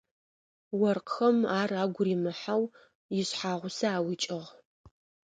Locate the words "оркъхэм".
0.89-1.37